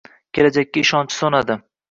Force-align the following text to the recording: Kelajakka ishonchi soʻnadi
Kelajakka 0.37 0.83
ishonchi 0.83 1.19
soʻnadi 1.21 1.61